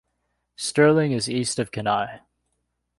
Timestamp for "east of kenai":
1.29-2.21